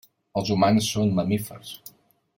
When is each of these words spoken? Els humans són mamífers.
Els 0.41 0.49
humans 0.55 0.87
són 0.95 1.13
mamífers. 1.21 1.75